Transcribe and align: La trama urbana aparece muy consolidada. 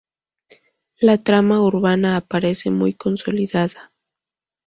La 0.99 1.19
trama 1.19 1.61
urbana 1.61 2.17
aparece 2.17 2.71
muy 2.71 2.95
consolidada. 2.95 3.93